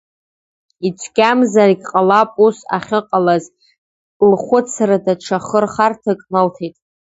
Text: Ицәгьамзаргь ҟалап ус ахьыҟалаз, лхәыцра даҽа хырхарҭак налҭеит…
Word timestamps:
Ицәгьамзаргь 0.87 1.83
ҟалап 1.91 2.31
ус 2.45 2.57
ахьыҟалаз, 2.75 3.45
лхәыцра 4.29 4.97
даҽа 5.05 5.37
хырхарҭак 5.45 6.19
налҭеит… 6.31 6.75